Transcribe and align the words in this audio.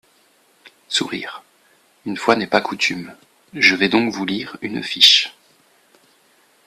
(Sourires.) 0.89 1.43
Une 2.07 2.17
fois 2.17 2.35
n’est 2.35 2.47
pas 2.47 2.59
coutume, 2.61 3.15
je 3.53 3.75
vais 3.75 3.87
donc 3.87 4.11
vous 4.11 4.25
lire 4.25 4.57
une 4.63 4.81
fiche. 4.81 5.35